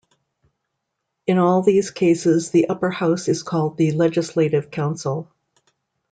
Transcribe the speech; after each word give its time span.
In 1.27 1.37
all 1.37 1.61
these 1.61 1.91
cases 1.91 2.49
the 2.49 2.69
upper 2.69 2.89
house 2.89 3.27
is 3.27 3.43
called 3.43 3.77
the 3.77 3.91
Legislative 3.91 4.71
Council. 4.71 5.31